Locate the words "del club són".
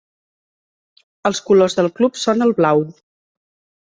1.79-2.41